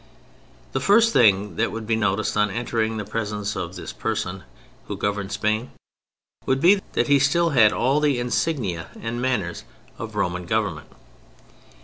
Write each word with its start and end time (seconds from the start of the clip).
The 0.71 0.79
first 0.79 1.13
thing 1.13 1.57
that 1.57 1.71
would 1.71 1.85
be 1.85 1.95
noticed 1.95 2.35
on 2.35 2.49
entering 2.49 2.97
the 2.97 3.05
presence 3.05 3.55
of 3.55 3.75
this 3.75 3.93
person 3.93 4.41
who 4.87 4.97
governed 4.97 5.31
Spain, 5.31 5.73
would 6.47 6.59
be 6.59 6.81
that 6.93 7.05
he 7.07 7.19
still 7.19 7.51
had 7.51 7.71
all 7.71 7.99
the 7.99 8.17
insignia 8.17 8.87
and 8.99 9.21
manner 9.21 9.53
of 9.99 10.15
Roman 10.15 10.47
Government. 10.47 10.87